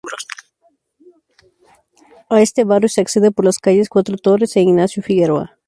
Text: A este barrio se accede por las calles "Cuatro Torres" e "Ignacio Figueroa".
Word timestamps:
A 2.27 2.41
este 2.41 2.63
barrio 2.63 2.89
se 2.89 3.01
accede 3.01 3.29
por 3.29 3.45
las 3.45 3.59
calles 3.59 3.87
"Cuatro 3.87 4.17
Torres" 4.17 4.55
e 4.55 4.61
"Ignacio 4.61 5.03
Figueroa". 5.03 5.59